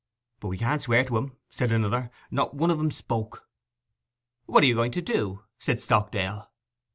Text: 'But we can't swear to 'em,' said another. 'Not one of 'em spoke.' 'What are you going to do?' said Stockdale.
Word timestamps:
'But 0.39 0.47
we 0.47 0.57
can't 0.57 0.81
swear 0.81 1.03
to 1.05 1.15
'em,' 1.17 1.37
said 1.51 1.71
another. 1.71 2.09
'Not 2.31 2.55
one 2.55 2.71
of 2.71 2.79
'em 2.79 2.89
spoke.' 2.89 3.47
'What 4.47 4.63
are 4.63 4.65
you 4.65 4.73
going 4.73 4.93
to 4.93 5.01
do?' 5.03 5.43
said 5.59 5.79
Stockdale. 5.79 6.49